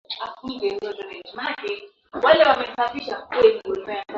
[2.11, 4.05] Kwa upande wa kaskazini ambayo ni sehemu ya